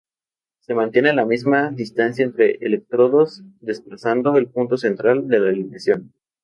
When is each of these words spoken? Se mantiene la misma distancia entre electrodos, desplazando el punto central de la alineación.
Se 0.61 0.73
mantiene 0.73 1.13
la 1.13 1.27
misma 1.27 1.69
distancia 1.69 2.25
entre 2.25 2.55
electrodos, 2.61 3.43
desplazando 3.59 4.35
el 4.37 4.47
punto 4.47 4.75
central 4.75 5.27
de 5.27 5.39
la 5.39 5.49
alineación. 5.49 6.11